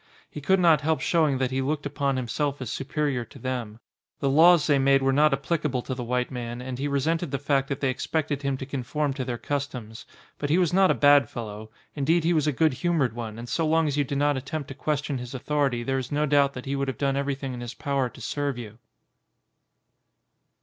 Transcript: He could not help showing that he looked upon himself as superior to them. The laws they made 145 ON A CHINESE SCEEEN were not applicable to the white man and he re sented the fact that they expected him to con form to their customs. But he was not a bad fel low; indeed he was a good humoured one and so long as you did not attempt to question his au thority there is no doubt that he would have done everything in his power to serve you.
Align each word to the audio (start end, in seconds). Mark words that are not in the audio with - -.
He 0.31 0.41
could 0.41 0.59
not 0.59 0.81
help 0.81 0.99
showing 0.99 1.37
that 1.37 1.51
he 1.51 1.61
looked 1.61 1.85
upon 1.85 2.15
himself 2.17 2.59
as 2.59 2.71
superior 2.71 3.23
to 3.25 3.37
them. 3.37 3.79
The 4.19 4.31
laws 4.31 4.65
they 4.65 4.79
made 4.79 5.03
145 5.03 5.05
ON 5.05 5.05
A 5.05 5.05
CHINESE 5.05 5.05
SCEEEN 5.05 5.05
were 5.05 5.13
not 5.13 5.45
applicable 5.45 5.81
to 5.83 5.93
the 5.93 6.09
white 6.09 6.31
man 6.31 6.59
and 6.59 6.79
he 6.79 6.87
re 6.87 6.99
sented 6.99 7.29
the 7.29 7.37
fact 7.37 7.67
that 7.67 7.81
they 7.81 7.91
expected 7.91 8.41
him 8.41 8.57
to 8.57 8.65
con 8.65 8.81
form 8.81 9.13
to 9.13 9.23
their 9.23 9.37
customs. 9.37 10.07
But 10.39 10.49
he 10.49 10.57
was 10.57 10.73
not 10.73 10.89
a 10.89 10.95
bad 10.95 11.29
fel 11.29 11.45
low; 11.45 11.69
indeed 11.93 12.23
he 12.23 12.33
was 12.33 12.47
a 12.47 12.51
good 12.51 12.73
humoured 12.73 13.13
one 13.13 13.37
and 13.37 13.47
so 13.47 13.67
long 13.67 13.87
as 13.87 13.95
you 13.95 14.03
did 14.03 14.17
not 14.17 14.37
attempt 14.37 14.69
to 14.69 14.73
question 14.73 15.19
his 15.19 15.35
au 15.35 15.37
thority 15.37 15.85
there 15.85 15.99
is 15.99 16.11
no 16.11 16.25
doubt 16.25 16.53
that 16.53 16.65
he 16.65 16.75
would 16.75 16.87
have 16.87 16.97
done 16.97 17.15
everything 17.15 17.53
in 17.53 17.61
his 17.61 17.75
power 17.75 18.09
to 18.09 18.21
serve 18.21 18.57
you. 18.57 18.79